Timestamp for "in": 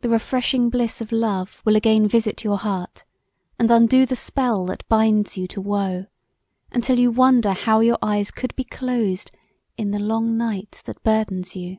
9.78-9.92